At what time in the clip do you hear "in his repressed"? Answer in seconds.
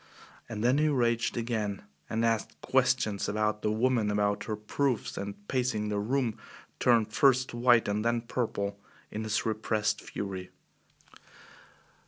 9.11-10.01